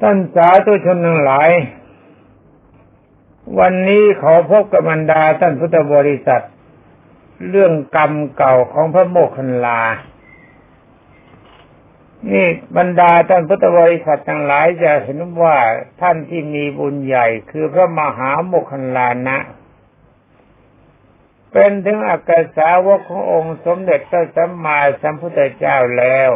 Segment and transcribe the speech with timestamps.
[0.00, 1.50] ท่านสาธุชนทั้งหลาย
[3.58, 6.44] วันนี้ขอพบกับบรรดาท่านพุทธบริษัท
[7.48, 9.80] เรื่องกรรมเก่าของพระโมคคัลลา
[12.30, 15.56] นี่บรรดาท่านพุทธบริษัททั้งหลายจะเห็นว่า
[16.00, 19.38] ท่านที่มีบุญใหญ่คือพระมหาโมคคัลลานะ
[21.52, 26.30] เป็นถึงอักษาวกขององค์สมเด็จพระสัมมาสัมพุทธเจ้าแล้ว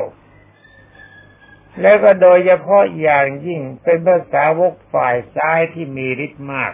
[1.80, 6.72] แล้วก็โดยเฉพาะอย่างยิ่งเป็นภาษาวกฝ่ายซ้ายที่มีฤทธิ์มาก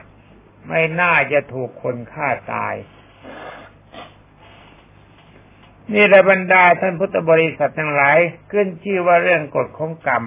[0.69, 2.75] ไม่น่าจะถูกคนฆ่าตาย
[5.92, 8.19] นี่ระบรรดาท่านพุทธบริษัททั้งหลาย
[8.53, 10.25] ขึ้นชื่อว่าเรื่องกฎของกรรม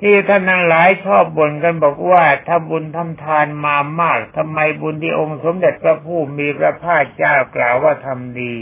[0.00, 8.54] ที่ท่านทั้งหลายชอบบ่นกันบอกว่าถ้าบุญทำทานมามากทำไมบุญที่องค์สมเด็จพระผู้มีพระภาคเจ้ากล่าวว่าทำดี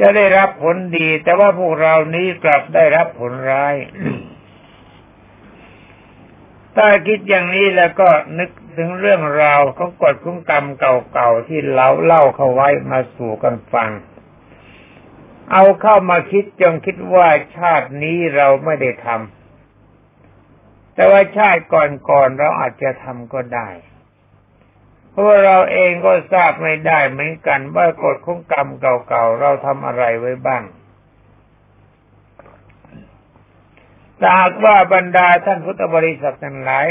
[0.00, 3.74] จะได้รับผลดี แต่ว่าพวกเรานี้กลับได้รับผลร้าย
[6.76, 13.90] ถ้าคิดอย่างนี้แล้วก็นึกถึงเรื่องราวของกฎของกรรมเก่าๆที่เราเล่าเข้าไว้มาสู่กันฟัง
[15.52, 23.68] เอาเข้ามาคิดจงคิดว่าชาตินี้เราไม่ได้ทำแต่ว่าชาติก่อนๆเราอาจจะทำก็ได้
[25.12, 30.62] เพราะเราเองก็ทราบไม่ได้เหมือนกันว่ากฎของกรรมเก่าๆเราทำอะไรไว้บ้าง
[34.36, 36.86] หากว่าบรรดาท่านพุทธบริษัททั้งหลาย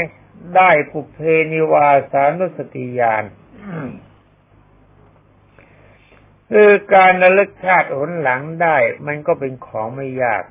[0.56, 1.18] ได้ปุเพ
[1.52, 3.24] นิวาสานุสติญาณ
[6.50, 8.76] คือการระลึกชาติหนหลังได้
[9.06, 10.44] มันก็เป็นของไม่ยาก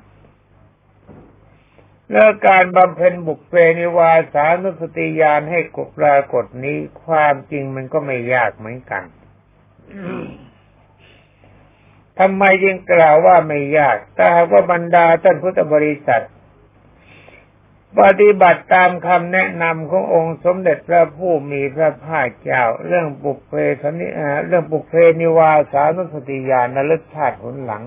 [2.12, 9.04] แล้วการบำเพ็ญบุกเพนิวาสานุสติญาณให้กบปรากฏนี้ความจริงมันก็ไม่ยากเหมือนกัน
[12.18, 16.24] ทำไมจึงกล่าวว่าไม่ยากถ้าหากว่าบรรดาท่านพุทธบริษัท
[18.00, 23.52] ปฏิบัติตามคำแนะนำขององค์สมเด็จพระผู้มีพระภาคเจ้า เรื่องบุกเพ
[23.82, 24.06] สนิ
[24.46, 27.82] เรื่องบุกเพนิวาสานุสติญาณนลึกชาติผลหลัง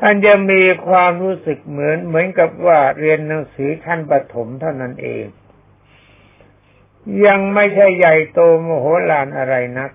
[0.00, 5.24] ท่านจะมีความรู้สึกเหมือนเหมือนกับว่าเรียนหนังสือขั้นปฐมเท่านั้นเอง
[7.26, 9.90] ยังไม่ใช่ใหญ่โตโมโหลานอะไรนัก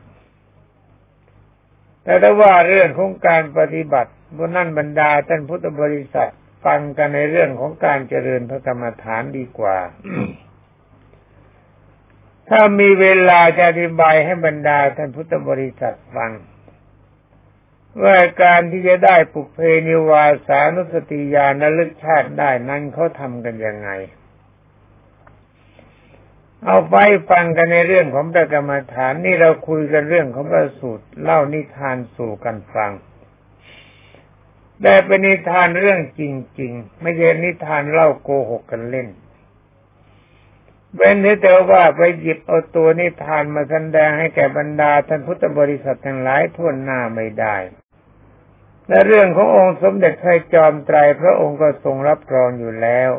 [2.03, 6.31] แต่ถ้าว่าเรื่องของการปฏิบัติบนนั่นบรรดาท่านพุทธบริษัท
[6.65, 9.77] ฟังกันในเรื่องของการเจริญพระกรรมฐานดีกว่า
[12.49, 16.31] ถ้ามีเวลาจะอธิบายให้บรรดาท่านพุทธบริษัทฟัง
[18.03, 23.89] ว่าการที่จะได้ปุเพนิวาสานุสติญาณลึกชาติได้นั้นเขาทำกันยังไง
[26.65, 26.95] เอาไป
[27.29, 32.91] ฟังกันในเรื่องของพระกรรมฐานนี่เราคุยกันเรื่องของพระสูตรเล่านิทานสู่กันฟัง
[34.81, 36.21] แต่เป็นนิทานเรื่องจ
[36.59, 39.07] ริง ๆ ไม่ใช่นิทานเล่าโกหกกันเล่น
[40.95, 47.55] เว้นแต่ว่าไปหยิบเอาตัวนิทานมาแสดงให้แก่บรรดาท่านพุทธบริษัททั้งหลายทั่วหน้าไม่ได้
[48.91, 53.11] และเรื่องขององค์สมเด็จพระจอมไตรพระองค์ก็ทรงรับรองอยู่แล้ว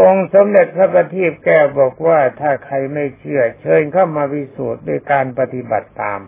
[0.00, 6.20] องค์สมเด็จพระบัณฑิตแก้วบอกว่าถ้าใครไม่เชื่อ เชิญเข้ามาวิสูจน์ด้วยการปฏิบัติตาม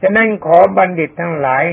[0.00, 1.64] ฉะนั้นขอบัณฑิตทั้งหลาย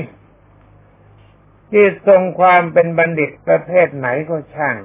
[1.70, 4.76] ที่ทรงความเป็นบัณฑิตประเภทไหนก็ช่าง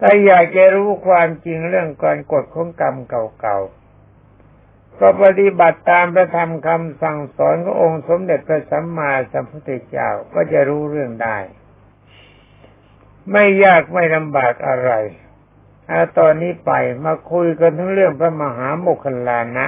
[0.00, 3.85] ถ้าอยากจะรู้ความจริงเรื่องการกฎของกรรมเก่าๆ
[5.00, 11.38] ก็ปฏิบัติตามพระธรรมคำสั่งสอนขององค์สมเด็จพระสัมมาสัมพุทธเจ้าก็จะรู้เรื่องได้
[13.32, 14.90] ไม่ยากไม่ลำบากอะไร
[15.90, 16.72] อาตอนนี้ไป
[17.04, 19.66] มาคุยกันทั้งเรื่องพระมหาโมคคลานะ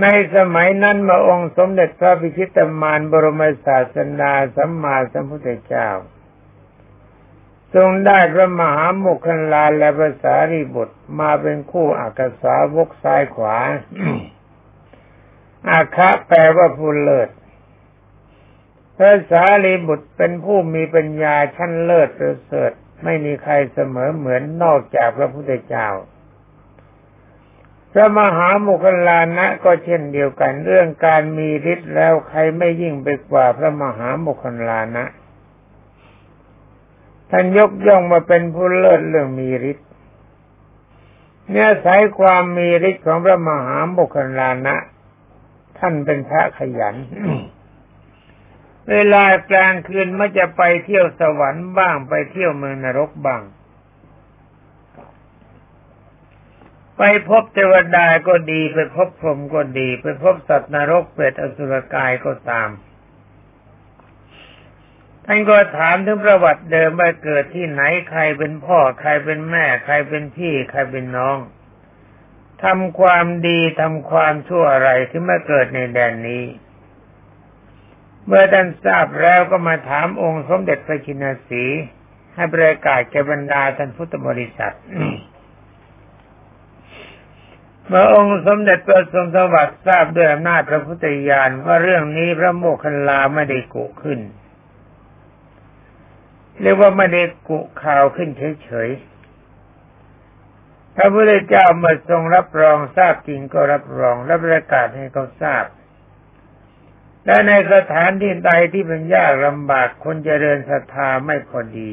[0.00, 0.06] ใน
[0.36, 5.88] สมัยนั้นมาองค์สมเด็จพระพิชิตมารบรมศาสนาสัมมาสัมพุทธเจ้า
[7.74, 13.56] ทรงได้พระมหาโมคคัลลาและภาษารีบุตรมาเป็นคู่อักษาวกซ้ายขวา
[15.70, 17.28] อาคะแปลว่าผู้เลิศ
[18.96, 22.72] พระสารีบุตรเป็นผู้มีปัญญาชั้นเลิศประเสริฐ
[23.04, 25.88] ไม่มีใครเสมอเหมือนนอกจากพระพุทธเจ้า
[27.92, 35.04] พระมหาโมคคลานะก็เช่นเดียวกันเรื่องการมีฤทธิ์แล้วใครไม่ยิ่งไปกว่าพระมหาโมคคลานะ
[37.30, 39.88] ท่านยกย่องมาเป็นผู้เลิศเรื่องมีฤทธิ์
[41.50, 44.76] เนี่ยสายความมีฤทธิ์ของพระมหาบุคลานะ
[45.78, 46.96] ท่านเป็นพระขยัน
[48.90, 53.42] เวลากลางคืนมันจะไปเที่ยวสวรรค์บ้างไปเที่ยวเมืองนรกบ้าง
[56.98, 62.68] ไปพบเทวดาก็ดี ไปพบพรหมก็ดี ไปพบสัตว์นรกเปรตอสุรกายก็ตาม
[65.30, 71.38] ท่านก็ถามถึงประวัติเดิมว่าเกิดที่ไหนใครเป็นพ่อ ใครเป็นแม่ ใครเป็นพี่ ใครเป็นน้อง
[72.64, 76.44] ทำความดีทำความชั่วอะไรที่มาเกิดในแดนนี้
[78.26, 81.64] เมื่อท่านทราบแล้วก็มาถามองค์สมเด็จพระชินสี
[82.34, 84.76] ให้ประกาศแก่บรรดาท่านพุทธบริษัท
[87.86, 94.20] เมื่อองค์สมเด็จพระทรงสวัสดิ์ทราบด้วยอำนาจพระพุทธญาณว่าเรื่องนี้พระโมคคัลลาไม่ได้กุขึ้น
[96.60, 98.28] เรียกว่าไม่ได้กุข่าวขึ้น
[98.62, 105.64] เฉยๆ พระพุทธเจ้ามาทรงรับรองทราบจริงก็รับรองและประกาศให้เขาทราบ
[107.24, 111.92] และในสถานที่ใดที่เป็นยากลำบากคนเจริญศรัทธาไม่พอดี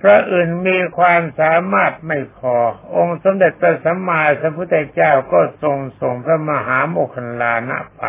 [0.00, 2.56] พระอื่นมีความสามารถไม่พอ
[2.96, 8.04] องค์สมเด็จพระสัมมาสัมพุทธเจ้าก็ทรงส่งพระมหาโมคคัลลานะไป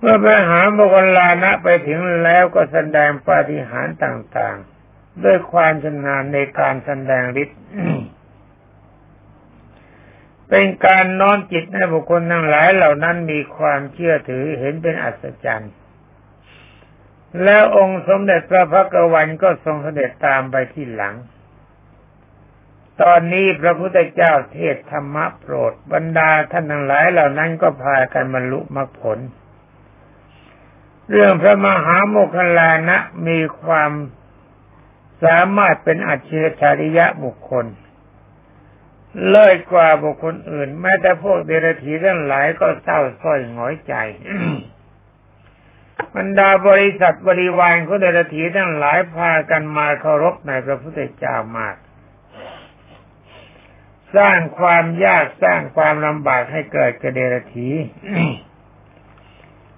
[0.00, 7.60] เมื่อไปหาโมกลานะไปถึงแล้วก็แสดงปาฏิหาริย์ต่างๆ ด้วยความชำนาญในการแสดงฤทธิ์
[10.48, 15.72] เป็นการน้อมจิตให้บุคคลทั้งหลายเหล่านั้นมีความเชื่อถือเห็นเป็นอัศจรรย์
[17.44, 21.14] แล้วองค์สมเด็จพระพักวันก็ทรงเสด็จตามไปที่หลัง
[23.02, 29.18] ตอนนี้พระพุทธเจ้าเทศธรรมะโปรด บรรดาท่านทั้งหลายเหล่านั้นก็พากันบรรลุมรรคผล
[31.10, 32.98] เรื่องพระมหาโมคคลานะ
[33.28, 33.90] มีความ
[35.24, 36.20] สามารถเป็นอัจ
[36.60, 37.66] ฉริยะบุคคล
[39.28, 43.94] เลิศกว่าบุคคลอื่น แม้แต่พวกเดรัจฉีทั้งหลายก็เศร้าส้อยหงอยใจ
[46.14, 51.76] บรรดาบริษัทบริวารของเดรัจฉีทั้งหลายพากันมาเคารพในพระพุทธเจ้ามาก
[54.16, 57.68] สร้างความยากสร้างความลำบากให้เกิดกระเดรัจฉี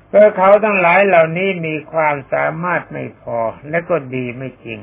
[0.09, 3.39] เพราะเขาทั้งหลายเหล่านี้มีความสามารถไม่พอ
[3.71, 4.81] และก็ดีไม่จริง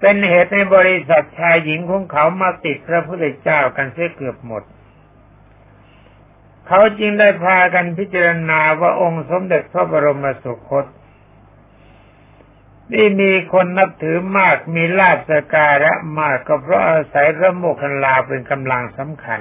[0.00, 4.62] เป็นเหตุในบริษัทชายหญิงของเขามาติดพระพุทธเจ้ากันเสียเกือบหมด
[6.68, 10.84] เขาจึงได้พากันพิจารณาว่าองค์สมเด็จพระบรมสุคต
[12.92, 19.40] นี่มีคนนับถือมากมีลาภสการะมากก็เพราะอาศัยพระโมคคัลลาเป็นกำลังสำคัญ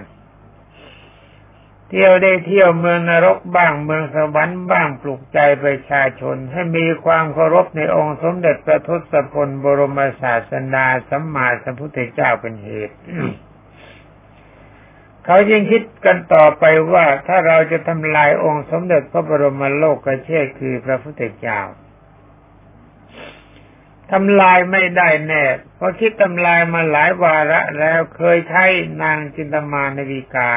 [1.95, 12.95] เที่ยวได้เที่ยวเมืองนรกบ้างเมืองสวรรค์บ้างปลุกใจประชาชน ให้มีความเคารพในองค์สมเด็จพระทศพลบรมศาสดาสัมมาสัมพุทธเจ้าเป็นเหตุ
[15.25, 16.63] เขายิ่งคิดกันต่อไป
[16.93, 21.61] ว่าถ้าเราจะทำลายองค์สมเด็จพระบรมโลกกเชษคือพระพุทธเจ้า
[24.11, 25.43] ทำลายไม่ได้แน่
[25.75, 28.65] เพราะคิดทำลายมาหลายวาระแล้วเคยใช้
[29.01, 30.53] นางจินตมานาวิกา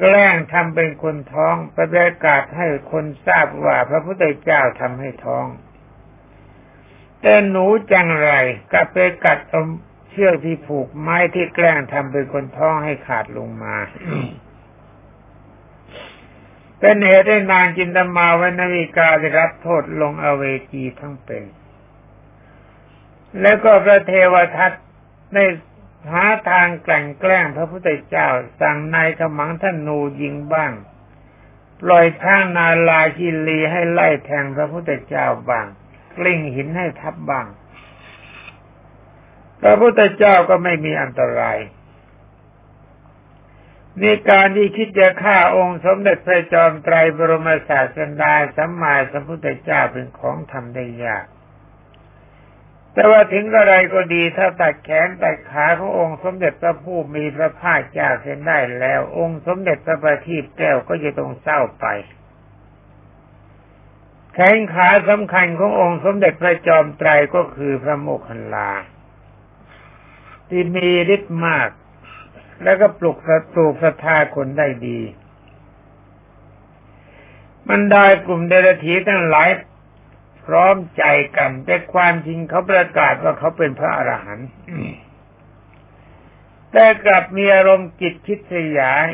[0.00, 5.46] แกล้งทำเป็นคนท้องประกาศให้คนทราบว่าพระพุทธเจ้าทำให้ท้อง
[7.22, 8.30] แต่หนูจังไร
[8.72, 9.62] ก็ไปกัดเอา
[10.10, 13.76] เชือกที่ผูกไม้ที่แกล้งทำเป็นคนท้องให้ขาดลงมา
[16.80, 20.42] เป็นเหตุให้นางจินตมาวันนาวิกาได้รับโทษลงอเว
[20.72, 21.44] จีทั้งเป็น
[23.40, 24.72] แล้วก็พระเทวทัต
[25.34, 25.44] ได้
[26.08, 28.28] หาทางแกล้งแกล้งพระพุทธเจ้า
[28.60, 30.72] สั่งนายขมังท่านนูยิงบ้าง
[31.80, 35.66] ปล่อยทางนาลาชิลีให้ไล่แทงพระพุทธเจ้าบ้าง
[36.16, 37.46] กลิ้งหินให้ทับบ้าง
[39.62, 41.58] พระพุทธเจ้าก็ไม่มีอันตราย
[44.00, 51.26] ในการที่คิดจะฆ่าองค์สมเด็จพระจอมไตรบรมศาสดาสัมมาสัมพุทธเจ้าเป็นของทำได้ยาก
[52.94, 61.86] แต่ว่าถึงอะไรก็ดีถ้าตัดแขนตัดขาขององค์สมเด็จพระผู้มีพระภาคเจ้าเส้นได้แล้ว องค์สมเด็จพระประทีปแก้วก็จะต้องเศร้าไป
[64.34, 68.70] แขนขาสำคัญขององค์สมเด็จพระจอมไตรก็คือพระโมคคัลลา
[70.48, 71.68] ที่มีฤทธิ์มาก
[72.62, 75.00] แล้วก็ปลุกสตูกศรัทธาคนได้ดี
[77.68, 79.48] มันได้กลุ่มเดรัจฉีทั้งหลาย
[80.46, 81.04] พร้อมใจ
[81.36, 84.48] กัน แต่ความจริงเขาประกาศว่าเขาเป็นพระอรหันต์
[86.72, 89.08] แต่กลับมีอารมณ์จิตคิดสยาย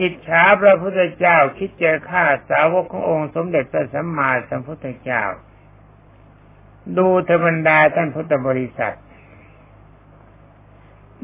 [0.00, 5.24] อิจฉาพระพุทธเจ้าคิดจะฆ่าสาวกขององค์สมเด็จพระสัมมาสัมพุทธเจ้า
[6.98, 8.96] ดูธรรมดาท่านพุทธบริษัท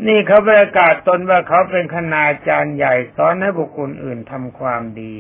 [0.07, 5.15] นี่เขาประกาศตนว่าเขาเป็นคณาจารย์ใหญ่สอนให้บุคคลอื่นทำความดี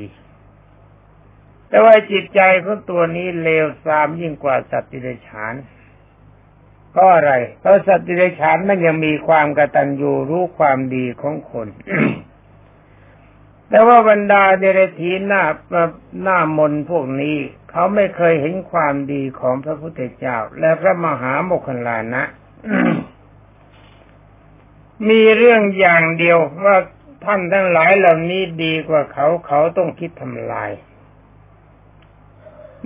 [1.70, 5.54] แต่ว่าจิตใจของตัวนี้เลวทรามยิ่งกว่าสัตว์ดิเรกชัน
[6.90, 11.68] เพราะอะไร เพราะสัตว์ดิเรกชันมันยังมีความกตัญญูรู้ความดีของคน
[13.68, 15.42] แต่ว่าบรรดาเดรัจฉีหน้า
[16.22, 17.36] หน้ามนพวกนี้
[17.70, 22.22] เขาไม่เคยเห็นความดีของพระพุทธเจ้า และพระมหาโมคคลานะ
[25.08, 26.76] มีเรื่องอย่างเดียวว่า
[27.24, 30.70] ท่านทั้งหลายเหล่านี้ดีกว่าเขาเขาต้องคิดทำลาย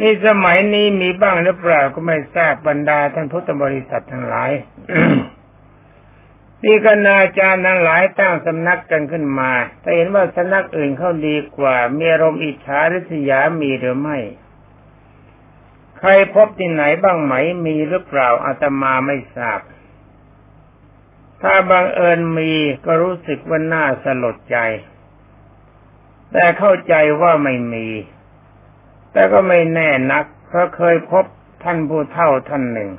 [0.00, 4.50] นี่สมัยนี้มีบ้างหรือเปล่าก็ไม่ทราบบรรดาท่านพุทธบริษัททั้งหลาย
[6.64, 14.18] นี่กนาจารย์ทั้งหลายตั้งสำนักกันขึ้นมา แต่เห็นว่าสำนักอื่นเขาดีกว่า มีอารมณ์อิจฉาริษยามีหรือไม่
[15.98, 17.34] ใครพบที่ไหนบ้างไหม
[17.66, 19.60] มีหรือเปล่าอาตมาไม่ทราบ
[21.42, 22.52] ถ้าบังเอิญมี
[22.86, 24.58] ก็รู้สึกว่าน่าสลดใจ
[26.32, 27.86] แต่เข้าใจว่าไม่มี
[29.14, 31.24] แต่ก็ไม่แน่นักเพราะเคยพบ
[31.64, 32.90] ท่านผู้เฒ่าท่านหนึ่ง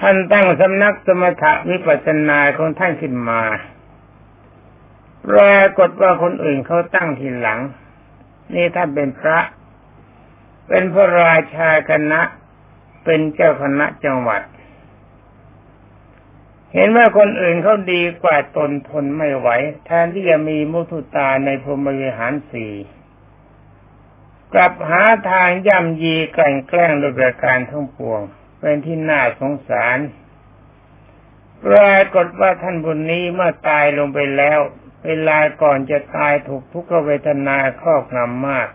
[0.00, 3.42] ท่านตั้งสำนักสมถะวิปัสสนาของท่านขึ้นมา
[5.28, 7.60] ปรากฏว่าคนอื่นเขาตั้งทีหลัง
[8.54, 9.38] นี่ท่านเป็นพระ
[10.68, 12.20] เป็นพระราชาคณะ
[13.04, 14.42] เป็นเจ้าคณะจังหวัด
[16.74, 19.48] เห็นว่าคนอื่นเขาดีกว่าตนทนไม่ไหว
[19.86, 22.72] แทนที่จะมีมุทุตาในพรหมวิหารสี่
[24.54, 28.20] กลับหาทางย่ำยีกลั่นแกล้งโดยประการทั้งปวง
[28.58, 29.98] เป็นที่น่าสงสาร
[31.66, 34.58] ปรากฏว่าท่านบุญนี้เมื่อตายลงไปแล้ว
[35.06, 38.68] เวลาก่อนจะตายถูกทุกขเวทนาครอบงำมาก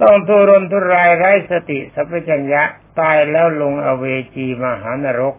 [0.00, 2.62] ต้องทุรนทุรายไร้สติสัพพัญญะ
[3.00, 5.34] ตายแล้วลงอเวจีมหานรก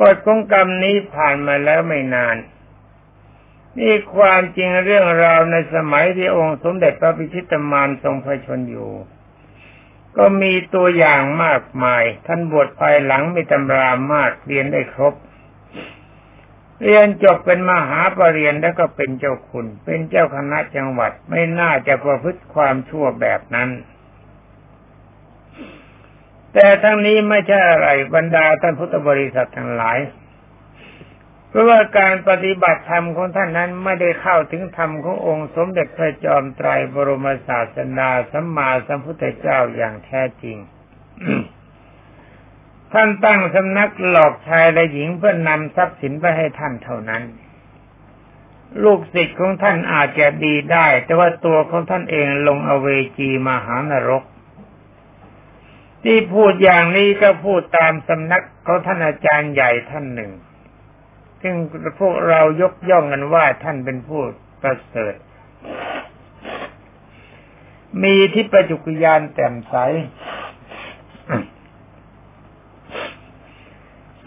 [0.00, 2.36] กฎของกรรมนี้ผ่านมาแล้วไม่นาน
[3.78, 8.90] นี่ความจริงเรื่องราวในสมัยที่องค์สมเด็จพระพิชิตมารทรงพระชนอยู่
[10.16, 15.14] ก็มีตัวอย่างมากมาย ท่านบวชภายหลังมีตำรามากเรียนได้ครบ
[16.82, 23.68] เรียนจบเป็นมหาปรริญญาแล้วก็เป็นเจ้าคุณ เป็นเจ้าคณะจังหวัดไม่น่าจะประพฤติความชั่วแบบนั้น
[26.52, 29.98] แต่ทั้งนี้ไม่ใช่อะไรบรรดาท่านพุทธบริษัททั้งหลาย
[31.56, 40.56] ราะว่าการปฏิบัติธรรมของท่านนั้นไม่ได้เข้าถึงธรรมขององค์สมเด็จพระจอมไตรบรมศาสนาสัมมาสัมพุทธเจ้าอย่างแท้จริง
[42.92, 47.22] ท่านตั้งสำนักหลอกชายและหญิงเพื่อนำทรัพย์สินไปให้ท่านเท่านั้น
[48.84, 52.86] ลูกศิษย์ของท่านอาจจะดีได้ แต่ว่าตัวของท่านเองลงอเว
[53.18, 54.22] จีมหานรก
[56.04, 60.32] ที่พูดอย่างนี้ก็พูดตามสำนักของท่านอาจารย์ใหญ่ท่านหนึ่ง
[61.48, 61.60] ซึ่ง
[62.00, 64.22] พวกเรายกย่องกันว่าท่านเป็นผู้
[64.62, 65.14] ประเสริฐ
[68.02, 69.74] มีที่ประจุกยานแจ่มใส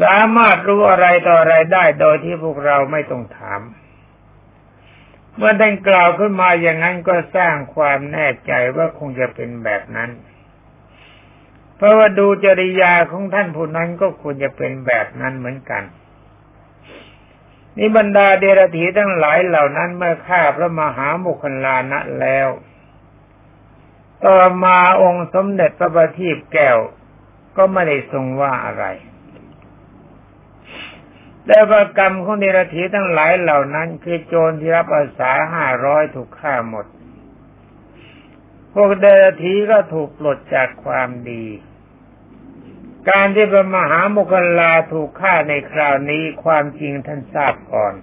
[0.02, 3.62] สามารถรู้อะไรต่ออะไรได้โดยที่พวกเราไม่ต้องถาม
[5.36, 10.10] เมื่อได้กล่าวขึ้นมาอย่างนั้นก็สร้างความแน่ใจว่าคงจะเป็นแบบนั้น
[11.76, 15.84] เพราะว่าดูจริยาของท่านผู้นั้นก็ควรจะเป็นแบบนั้นเหมือนกัน
[17.80, 22.50] นี่บรรดาเดรธีทั้งหลายเหล่านั้นเมื่อฆ่าพระมหามุคลานะแล้ว
[24.26, 26.78] ต่อมาองค์สมเด็จพระบัณฑิตแก้ว
[27.58, 28.86] ก็ไม่ได้ทรงว่าอะไร
[31.46, 36.86] แต่ประกรรมของเดรธีทั้งหลายเหล่านั้น คือโจรที่รับอาสาห้าร้อยถูกฆ่าหมด
[38.74, 41.46] พวกเดรธีก็ถูกปลดจากความดี
[43.08, 47.94] การที่พระมหาโมคลาถูกฆ่าในคราวนี้ความจริงท่านทราบก่อน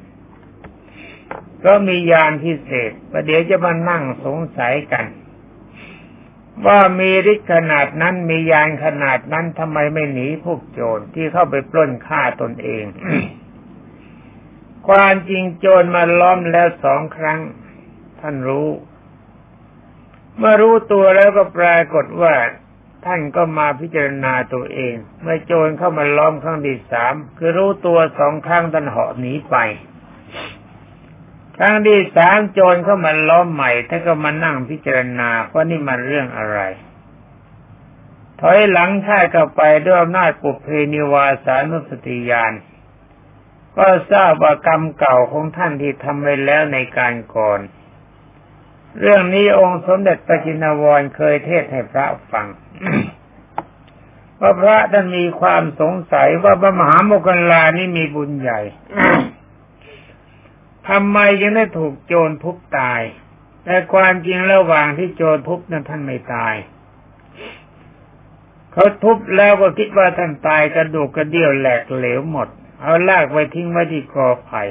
[1.64, 5.06] ก็มียานพิเศษประเดี๋ยวจะมานั่งสงสัยกัน
[6.66, 12.84] ว่ามีฤทธิ์ขนาดนั้นมียานขนาดนั้นทำไมไม่หนีพวกโจรที่เข้าไปปล้นฆ่าตนเอง
[14.88, 17.40] ความจริงโจรมาล้อมแล้วสองครั้ง
[18.20, 18.68] ท่านรู้
[20.38, 22.34] เมื่อรู้ตัวแล้วก็ปรากฏว่า
[23.06, 29.56] ท่านก็มาพิจารณาตัวเอง เมื่อโจรเข้ามาล้อมครั้งที่สามคือรู้ตัวสองครั้งท่านเหาะหนีไป
[31.58, 36.60] ครั้งที่สามโจรเข้ามาล้อมใหม่ท่านก็มานั่งพิจารณาว่านี่มันเรื่องอะไร
[38.40, 42.52] ถอยหลังท่าเข้าไปด้วยอำนาจปุเพนิวาสานุสติญาณ
[43.76, 47.60] ก็ทราบว่ากรรมเก่าของท่านที่ทำไว้แล้วในการก่อน
[49.00, 52.46] เรื่องนี้องค์สมเด็จพระจินวรเคยเทศให้พระฟัง
[54.40, 58.60] ว่าพระท่านมีความสงสัยว่าพระมหาโมกขลานี่มีบุญใหญ่
[60.88, 63.00] ทำไมยังได้ถูกโจรทุบตาย
[63.64, 66.54] แต่ความจริงระหว่างที่โจรทุบนั้นท่านไม่ตาย
[68.72, 72.48] เขาทุบแล้วก็คิดว่าท่านตายกระดูกกระเดี่ยวแหลกเหลวหมด
[72.82, 74.62] เอาลากไปทิ้งไว้ที่กอไผ่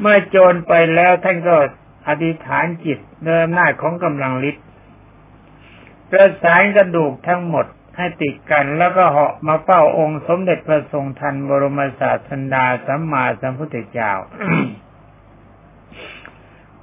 [0.00, 1.56] เมื่อโจรไปแล้วท่านก็
[2.08, 4.66] อธิษฐานจิตเดินหน้าของกำลังฤทธิ์
[6.10, 14.12] ประสานกระดูกทั้งหมดให้ติดกันแล้วก็เหาะมาเฝ้าองค์สมเด็จพระทรงทันบรมศาสดาสัมมาสัมพุทธเจ้า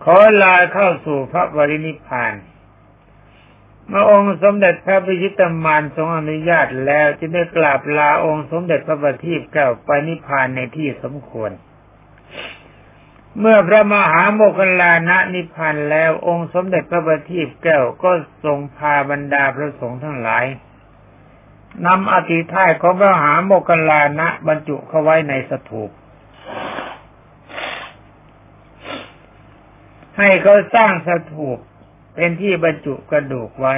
[0.04, 2.34] ขอลาเข้าสู่พระบรินิพาน
[3.88, 11.52] เมื่อองค์สมเด็จพระพิชิตมารทรงอนุญาตแล้วจึงได้กราบลาองค์สมเด็จพระบัณฑิตแก้วไปนิพพานในที่สมควร
[13.40, 18.12] เมื่อพระมหาโมคคลานะนิพพานแล้วองค์สมเด็จพระบัณฑิตแก้วก็
[18.44, 20.46] ทรงพาบรรดาพระสงฆ์ทั้งหลาย
[21.86, 25.92] นำอธิทายของพระมหาโมคคลานะบรรจุเข้าไว้ในสถูป
[30.18, 31.58] ให้เขาสร้างสถูป
[32.16, 33.76] เป็นที่บรรจุกระดูกไว้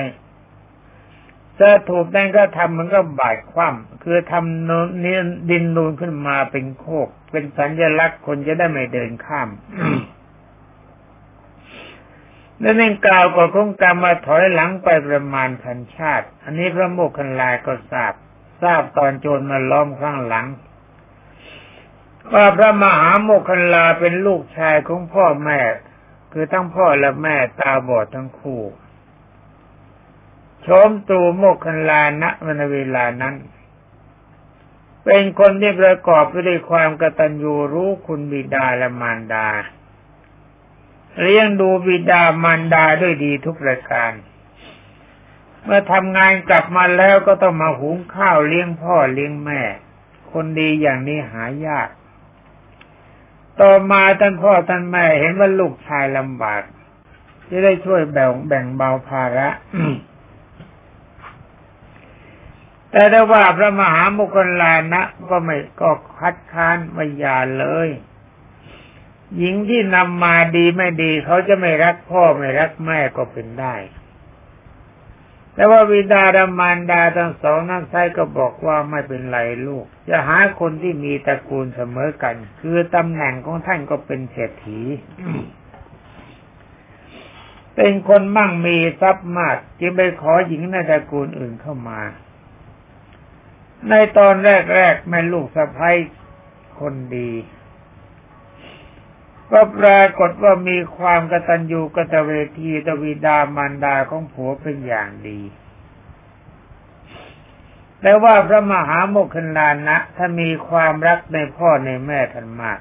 [1.59, 5.15] สถูปนั้นก็ทำมันก็บาดคว่ำคือทำนี้
[5.49, 9.49] ดินนูนขึ้นมาเป็นโคก เป็นสัญลักษณ์คนจะได้ไม่เดินข้าม
[12.61, 18.13] นั่นเองกล่าวกับคงกรรมมาถอยหลังไปประมาณพันชาติ อันนี้พระโมคคัลลาก็ทราบ
[18.61, 20.47] ทราบตอนโจรมาล้อมข้างหลัง
[22.33, 25.59] ว่าพระมหาโมคคัลลาเป็นลูกชายของพ่อแม่
[26.31, 28.61] คือทั้งพ่อและแม่ตาบอดทั้งคู่
[30.67, 33.35] ชมตูโมกขันลานะวันเวลานั้น
[35.03, 39.47] เป็นคนที่ประกอบไปด้วยความกตัญญูรู้คุณบิดาและมารดา
[41.21, 44.11] เลี้ยงดูบิดามารดาด้วยดีทุกประการ
[45.63, 49.61] เมื่อทำงานกลับมาแล้วก็ต้องมาหุงข้าวเลี้ยงพ่อเลี้ยงแม่
[50.31, 51.89] คนดีอย่างนี้หายาก
[53.61, 56.61] ต่อมาท่านพ่อท่านแม่เห็นว่าลูกชายลำบาก
[57.49, 59.49] จะได้ช่วยแบ่งแบ่งเบาภาระ
[62.97, 65.89] แต่ถ้าว่าพระมหามุคลานะก็ไม่ก็
[66.19, 67.89] คัดค้านไม่ยาเลย
[69.37, 73.75] หญิงที่นำมาดีไม่ดี เขาจะไม่รักพ่อไม่รักแม่ก็เป็นได้
[75.53, 84.81] แต่ว่าวิดาดามานดาทั้งสองนั่นไซก็บอกว่าไม่เป็นไรลูก จะหาคนที่มีตระกูลเสมอกัน คือตำแหน่งของท่านก็เป็นเศรษฐี
[87.75, 92.01] เป็นคนมั่งมีทรัพย์มาก จึงไปขอหญิงในตระกูลอื่นเข้ามา
[93.89, 94.35] ในตอน
[94.73, 95.97] แรกๆแม่ลูกสะพ้าย
[96.79, 97.31] คนดี
[99.51, 105.39] ก็ปรากฏว่ามีความกตัญญูกตเวทีตวิดามารดาของผัวเป็นอย่างดี
[108.01, 112.79] แต่ว่าพระมหาโมคคลานะถ้ามีความรักในพ่อในแม่ท่านมาก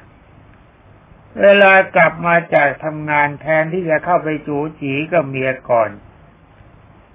[1.43, 5.91] เวลากลับมาจากทำงานแทนที่จะเข้าไปจูจีกับเมียก่อน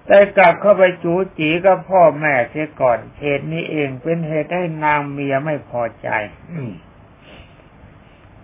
[0.05, 6.09] แต่กลับเข้าไปจูจีกับพ่อแม่เสียก่อนเหตุนี้เองเป็นเหตุให้นางเมียไม่พอใจ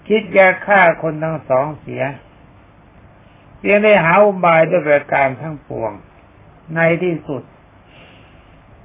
[0.07, 2.03] คิดจะฆ่าคนทั้งสองเสีย
[3.57, 5.91] เพียงได้หาอุบายด้วยประการทั้งปวง
[6.75, 7.43] ในที่สุด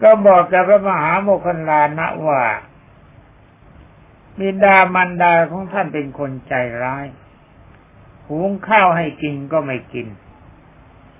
[0.02, 2.42] ก็บอกกับพระมหาโมคคลานะว่า
[4.38, 7.06] มิดามันดาของท่านเป็นคนใจร้าย
[8.28, 10.06] หุงข้าวให้กินก็ไม่กิน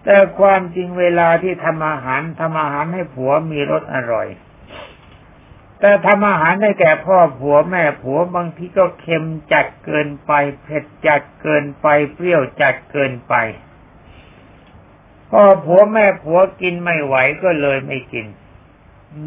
[0.05, 4.29] แต่ความจริงเวลาที่ทำอาหารทำอาหารให้ผัวมีรสอร่อย
[5.81, 13.35] แต่ทำอาหารให้แก่พ่อผัวแม่ผัวบางทีก็เค็มจัดเกินไป เผ็ดจัดเกินไป เปรี้ยวจัดเกินไป
[15.31, 18.27] พ่อผัวแม่ผัวกินไม่ไหวก็เลยไม่กิน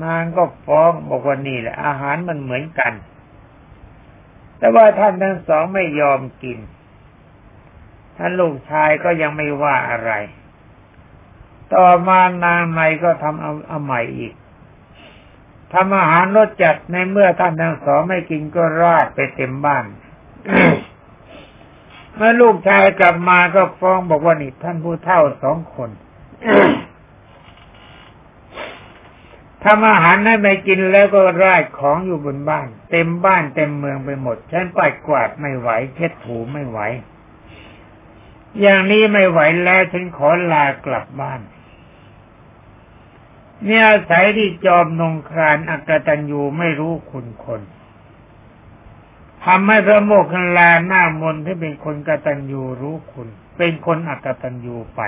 [0.03, 2.93] นางก็ฟ้องบอกว่านี่แหละ อาหารมันเหมือนกัน
[4.59, 6.59] แต่ว่าท่านทั้งสองไม่ยอมกิน
[8.17, 10.11] ท่านลูกชายก็ยังไม่ว่าอะไร
[11.73, 14.33] ต่อมานางในก็ทำเอาเอาใหม่อีก
[15.73, 19.85] ทำอาหารรสจัดในเมื่อท่านทั้งสองไม่กินก็ราดไปเต็มบ้าน
[22.15, 25.89] เมื่อลูกชายกลับมาก็ฟ้องบอกว่านี่ท่านผู้เฒ่าสองคน
[29.63, 36.79] ทำอาหารให้ไม่กินแล้วก็ราดของอยู่บนบ้าน เต็มบ้านเต็มเมืองไปหมด ฉันปัดกวาดไม่ไหวเช็ดถูไม่ไหว
[38.61, 41.39] อย่างนี้ไม่ไหวแล้วฉันขอลากลับบ้าน
[43.63, 47.61] เนี่ยอาศัยที่จอมนงครานอักตันยูไม่รู้คุณคน
[49.45, 55.01] ทำให้พระโมคคัลลาหน้ามนที่เป็นคนกตัญญูรู้คุณ เป็นคนอักตัญญูไป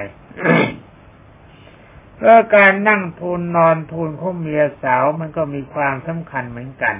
[2.15, 6.95] เพราะการนั่งทูลนอนทูลข้เมียสาวมันก็มีความสำคัญเหมือนกัน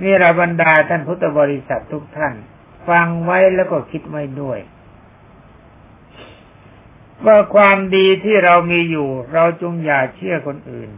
[0.00, 2.34] นี่ระบรรดาท่านพุทธบริษัททุกท่าน
[2.88, 4.58] ฟังไว้แล้วก็คิดไว้ด้วย
[7.26, 10.90] ว่าความดีที่เรามีอยู่ เราจงอย่าเชื่อคนอื่น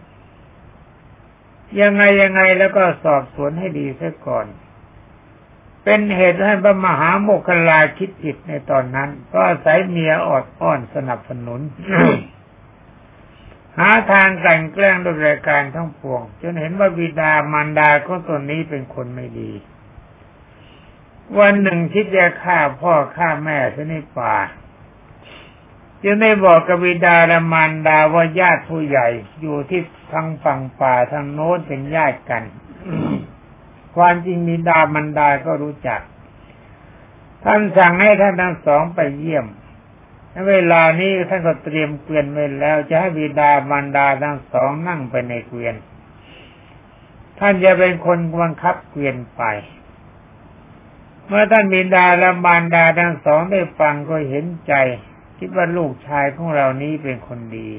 [1.81, 4.47] ยังไงยังไงแล้วก็สอบสวนให้ดีเสียก่อน
[5.85, 11.61] เป็นเหตุให้พระมหาโมคคลาคิดผิดในตอนนั้น ก็อาศัยเมียอดอ้อนสนับสนุน
[13.79, 19.53] หาทางกลั่นแกล้งด้วยรายการทั้งปวง จนเห็นว่าบิดามารดาของตนนี้เป็นคนไม่ดี
[21.39, 24.35] วันหนึ่งคิดจะฆ่าพ่อฆ่าแม่ซะในป่า
[26.05, 29.09] จึงได้บอกกับบิดาและมารดาว่าญาติผู้ใหญ่
[29.41, 32.43] อยู่ที่ทางฝั่งป่าทางโน้นเป็นญาติกัน
[33.97, 36.01] ความจริงบิดามารดาก็รู้จัก
[37.45, 39.47] ท่านสั่งให้ท่านทั้งสองไปเยี่ยม
[40.49, 45.75] เวลานี้ท่านก็เตรียมเกวียนไว้แล้ว จะให้บิดามารดาทั้งสองนั่งไปในเกวียน
[47.39, 49.43] ท่านจะเป็นคนบังคับเกวียนไป
[51.27, 54.75] เมื่อท่านบิดาและมารดาทั้งสองได้ฟังก็เห็นใจ
[55.39, 57.71] คิดว่าลูกชายของเรานี้เป็นคนดี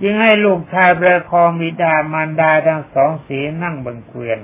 [0.00, 4.38] จึงให้ลูกชายประคองบิดามารดาทั้งสองสีนั่งบนเกวียน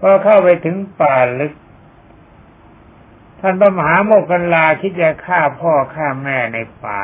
[0.00, 1.52] พอเข้าไปถึงป่าลึก
[3.40, 7.00] ท่านพระมหาโมกขันลาคิดจะฆ่าพ่อฆ่าแม่ในป่า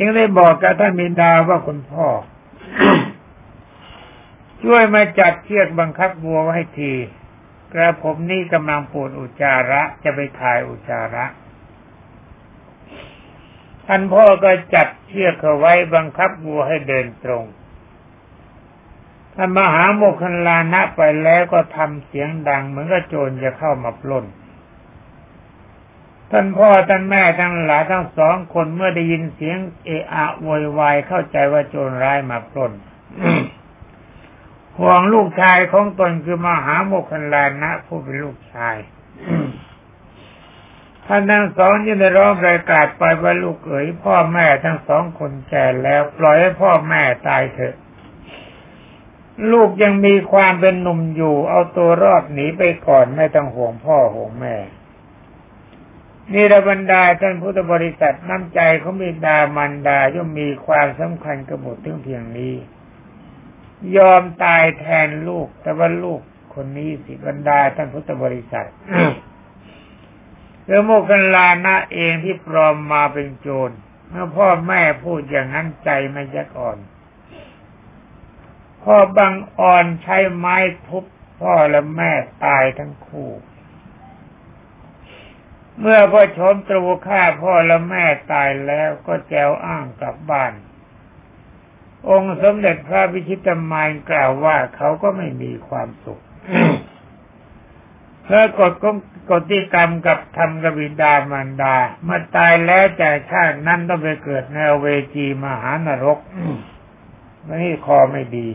[0.00, 2.06] ยังได้บอกกับท่านบิดาว่าคุณพ่อ
[4.62, 6.92] ช่วยมาจัดเชือกบังคับวัวไว้ที
[7.76, 11.24] กระผมนี่กำลังปวดอุจจาระจะไปถ่ายอุจจาระ
[13.86, 17.44] ท่านพ่อก็จัดเชือกเขาไว้บังคับวัวให้เดินตรง
[19.34, 24.24] ท่านมหาโมคคันลานะไปแล้วก็ทำเสียงดังเหมือนกับโจรจะเข้ามาปล้น
[26.30, 32.72] ท่านพ่อท่านแม่ทั้งหลายทั้งสองคนเมื่อได้ยินเสียงเอะอะโวยวายเข้าใจว่าโจรร้ายมาปล้น
[34.78, 38.76] ห่วงลูกชายของตนคือมหาโมคคันลานะผู้เป็นลูกชาย
[41.06, 47.74] ท่านทั้งสองยังได้ร้องประกาศไปว่าลูกเอ๋ยพ่อแม่ทั้งสองคนแก่แล้ว ปล่อยให้พ่อแม่ตายเถอะ
[49.52, 54.56] ลูกยังมีความเป็นหนุ่มอยู่ เอาตัวรอดหนีไปก่อนไม่ต้องห่วงพ่อห่วงแม่
[56.32, 62.54] นี่ระบรรดาท่านพุทธบริษัทน้ำใจของบิดามันดาย่อมมีความสำคัญกระบุถึงเพียงนี้
[63.96, 66.20] ยอมตายแทนลูก แต่ว่าลูก
[66.54, 68.68] คนนี้สิบรรดาท่านพุทธบริษัท
[70.64, 73.74] เรือโมกันลานะเองที่ปลอมมาเป็นโจร
[74.08, 76.78] เมื่อพ่อแม่พูดอย่างนั้นใจไม่ยักอ่อน
[78.84, 81.04] พ่อบังอ่อนใช้ไม้ทุบ
[81.40, 82.10] พ่อและแม่
[82.44, 83.30] ตายทั้งคู่
[85.80, 90.52] เมื่อพ่อชมตรูฆ่าพ่อและแม่ตายแล้วก็แจวอ้างกลับบ้าน
[92.08, 96.20] องค์สมเด็จพระวิชิตมายกล่าวว่าเขาก็ไม่มีความสุข
[98.24, 98.72] เพราะกฎ
[99.30, 106.18] กฎที่กรรมกับทำกบิดามารดา เมื่อตายแล้วจากชาตินั้นต้องไปเกิดในเวจีมหานรก
[107.62, 108.48] นี่คอไม่ดี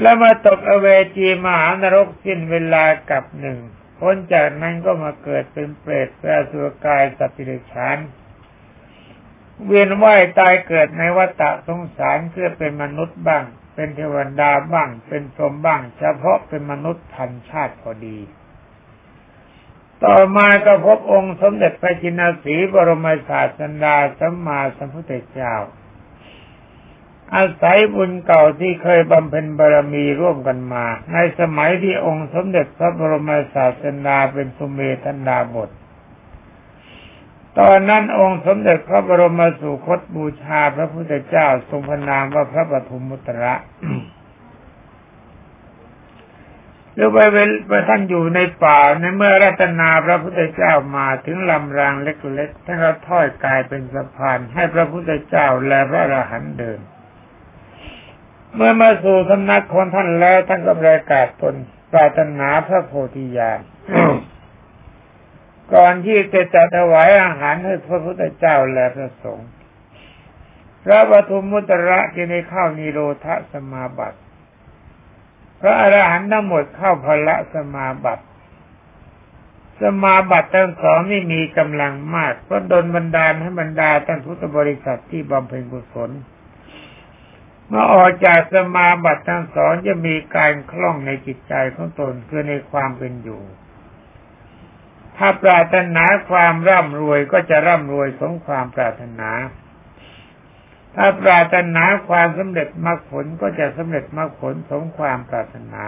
[0.00, 3.58] แล้วมาตกอเวจีมหานรกสิ้นเวลากับหนึ่ง
[3.98, 7.98] พ้นจากนั้นก็มาเกิดเป็นเปรตแปรสุรกายสัตว์ดิฉาน
[9.66, 13.44] เวียนว่ายตายเกิดในวัฏสงสารเพื่อเป็นมนุษย์บ้าง
[13.74, 18.18] เป็นเทวดาบ้าง เป็นพรหมบ้าง เฉพาะเป็นมนุษย์ทันชาติพอดี
[20.04, 25.54] ต่อมาก็พบองค์สมเด็จพระจินสีบรมศาสดาสัมมาสัมพุทธเจ้า
[27.34, 35.70] อาศัยบุญเก่าที่เคยบำเพ็ญบารมีร่วมกันมา ในสมัยที่องค์สมเด็จพระบรมศาสดาเป็นสุเมธนาบท
[37.58, 43.54] ตอนนั้นองค์สมเด็จพระบรมสุคตบูชาพระพุทธเจ้าทรงพระนามว่าพระปฐุมมุตระ
[46.94, 47.18] หรือไป
[47.68, 56.80] ไปท่านอยู่ในป่าในเมื่อรัตนาพระพุทธเจ้ามาถึงลำรางเล็กๆท่านก็ถ้อยกายเป็นสะพานให้พระพุทธเจ้าและพระอรหันต์เดิน
[58.54, 61.54] เมื่อมาสู่สำนักของท่านแล้วท่านก็ประกาศตน
[61.92, 63.60] ปรารถนาพระโพธิญาณ
[65.74, 69.48] ก่อนที่จะจะถวายอาหารให้พระพุทธเจ้าและพระสงฆ์
[70.84, 74.18] พระปฐุมมุตระที่ในข้าวนิโรธสมาบัติ
[75.60, 78.24] พระอรหันต์ทั้งหมดเข้าพละสมาบัติ
[79.82, 86.10] สมาบัติทั้งสองนี่มีกำลังมากก็ดนบันดาลให้บรรดาท่านพุทธบริษัทที่บำเพ็ญกุศล
[87.68, 93.42] เมื่อออกจากสมาบัติทั้งสองจะมีการคล่องในจิตใจของตนคือในความเป็นอยู่
[95.18, 99.30] ถ้าปรารถนาความร่ำรวยก็จะร่ำรวยสมความปรารถนา
[100.94, 105.84] ถ้าปรารถนาความสำเร็จมรรคผลก็จะสำเร็จมรรคผลสมความปรารถนา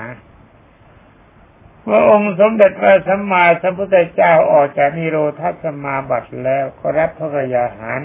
[1.85, 8.03] เว่าองค์สมเด็จพระสัมมาสัมพุทธเจ้าออกจากนิโรธสมาบัติแล้วก็รับพระกยาหาร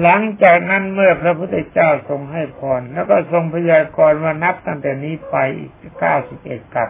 [0.00, 6.88] หลังจากนั้นเมื่อพระพุทธเจ้าทรงให้พรแล้วก็ทรงพยากรณ์ว่านับตั้งแต่นี้ไปอีกเก้าสิบเอ็ดกับ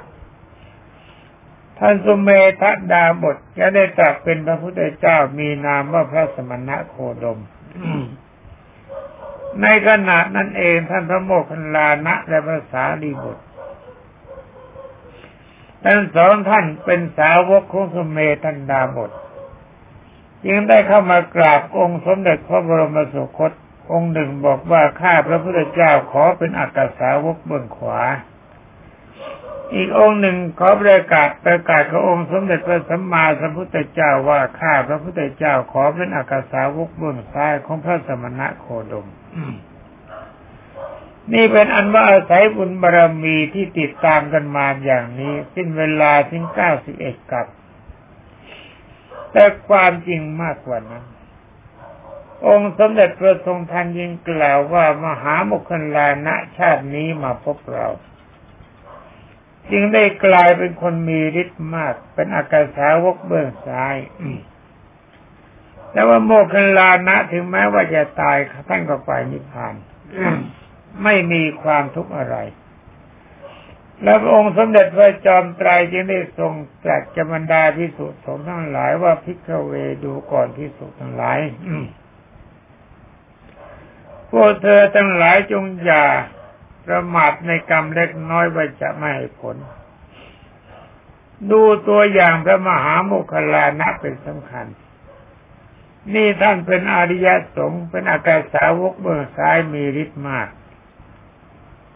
[1.85, 2.31] ท่านสุเม
[2.63, 7.41] ธดาบทจะได้ตรัสเป็นพระพุทธเจ้ามีนามว่าพระสมณะโคดม
[9.63, 13.45] ในขณะนั้นเองท่านพระโมคคัลลานะและภาษาลีบุตร
[15.85, 19.11] ทั้งสองท่านเป็นสาวกของสมเมธันดาบท
[20.45, 23.53] จึงได้เข้ามากราบองค์สมเด็จพระบรมสุคต
[23.93, 28.01] องค์หนึ่งบอกว่าข้าพระพุทธเจ้าขอเป็นอักษาวกเบื้องขวา
[29.75, 39.07] อีกองค์หนึ่งขอประกาศประกาศขององค์สมเด็จพระสัมมาสัมพุทธเจ้าว่าข้าพระพุทธเจ้าขอเป็นอักษาวกเบื้องซ้ายของพระสมณะโคดม
[41.33, 47.47] นี่เป็นอันว่าอาศัยบุญบารรมีที่ติดตามกันมาอย่างนี้สิ้นเวลาถึงเก้าสิบเอ็ดกับ
[49.33, 51.05] แต่ความจริงมากกว่านั้น
[52.47, 57.89] องค์สมเด็จพระทรงทันยิงกล่าวว่ามหามุคลานะชาตินี้มาพบเรา
[59.71, 63.97] จึงได้กลายเป็นคนมีฤทธิ์มาก เป็นอากาสาวกเบื้องซ้าย
[65.93, 68.37] แต่ว่าโมคคลานะถึงแม้ว่าจะตาย
[68.69, 69.75] ท่านก็ไปนิพพาน
[71.03, 72.37] ไม่มีความทุกข์อะไร
[74.03, 76.53] แล้วองค์สมเด็จพระจอมไตรจึงได้ทรง
[76.85, 79.73] ตรัสจบรรดาพิสุทธิ์สงทั้งหลายว่าพิกเว
[80.05, 81.39] ดูก่อนพิสุทธิ์ทั้งหลาย
[84.31, 86.05] พวกเธอทั้งหลายจงอย่า
[86.87, 89.57] ประมาทในกรรมเล็กน้อยไว่าจะไม่ให้ผล
[91.51, 94.67] ดูตัวอย่างพระมหาโมคคลานะเป็นสำคัญ
[96.15, 100.49] นี่ท่านเป็นอริยสงฆ์เป็นอากาสาวกเบื้องซ้ายมีฤทธิ์มาก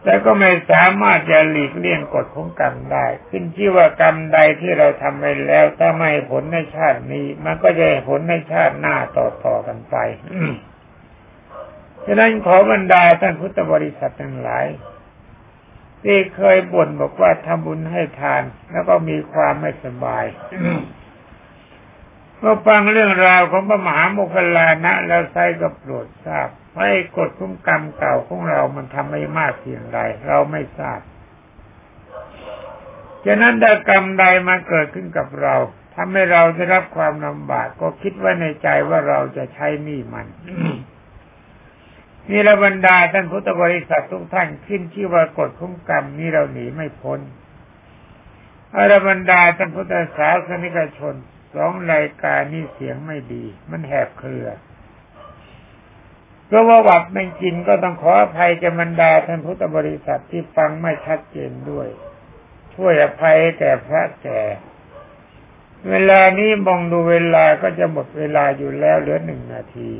[0.03, 9.95] แต่ก็ไม่สามารถจะหลีกเลี่ยงกฎของกรรมได้ ขึ้นชื่อว่ากรรมใดที่เราทำไปแล้วถ้าไม่ผลในชาตินี้ มันก็จะผลในชาติหน้าต่อๆกันไป
[12.07, 14.65] ฉะนั้นขอบรรดาท่านพุทธบริษัททั้งหลาย
[16.03, 20.25] ที่เคยบ่นบอกว่าทำบุญให้ทานแล้วก็มีความไม่สบาย
[22.39, 30.99] เมื่อฟังเรื่องราวของพระมหาโมคคลานะ แล้วไซก็โปรดทราบให้กฎคุ้มกรรมเก่าของเรามันทำไม่มากเพียงไรเราไม่ทราบ
[33.25, 35.55] ฉะนั้นถ้กรรมใดมาเกิดขึ้นกับเรา
[35.95, 40.27] ทำให้เราได้รับความลำบาก ก็คิดไว้ในใจว่าเราจะใช้หนี้มัน
[42.29, 47.19] นี่ระบรรดาท่านพุทธบริษัททุกท่านขึ้นชื่ว่ากฎคุ้มกรรมนี้เราหนีไม่พ้น
[48.75, 51.15] อรบรรดาท่านพุทธศาสนิกชน
[51.55, 54.47] สองรายการนี้เสียงไม่ดี มันแหบเครือ
[56.47, 61.87] เพราะว่าวัดไม่กินก็ต้องขออภัยจะบรรดาท่านพุทธบริษัทที่ฟังไม่ชัดเจนด้วย
[62.75, 64.41] ช่วยอภัยแก่พระแก่
[65.89, 69.91] เวลานี้มองดูเวลาก็จะหมดเวลาอยู่แล้วเหลือหนึ่งนาที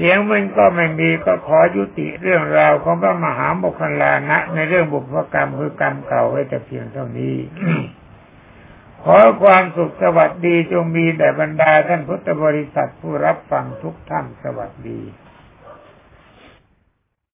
[0.00, 7.36] เสียงมันก็ไม่มีก็ขอยุติเรื่องราวของพระมหาโมคคลานะ ในเรื่องบุพกรรมคือกรรมเก่าไว้แต่เพียงเท่านี้
[9.02, 15.00] ขอความสุขสวัสดีจงมีแด่บรรดาท่านพุทธบริษัทผู้รับฟังทุกท่านสวัสดี